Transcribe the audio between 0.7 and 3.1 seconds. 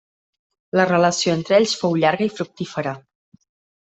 La relació entre ells fou llarga i fructífera.